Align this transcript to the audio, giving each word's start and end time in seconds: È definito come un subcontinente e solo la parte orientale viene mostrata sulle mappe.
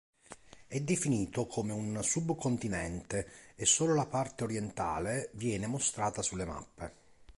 È 0.65 0.79
definito 0.79 1.45
come 1.45 1.73
un 1.73 2.01
subcontinente 2.03 3.53
e 3.55 3.65
solo 3.67 3.93
la 3.93 4.07
parte 4.07 4.43
orientale 4.43 5.29
viene 5.33 5.67
mostrata 5.67 6.23
sulle 6.23 6.45
mappe. 6.45 6.93